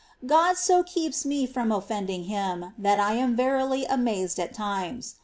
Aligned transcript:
18. 0.17 0.27
God 0.27 0.57
so 0.57 0.81
keeps 0.81 1.25
me 1.27 1.45
from 1.45 1.71
offending 1.71 2.23
Him, 2.23 2.73
that 2.75 2.99
I 2.99 3.13
am 3.13 3.35
verily 3.35 3.85
amazed 3.85 4.39
at 4.39 4.51
times. 4.51 5.17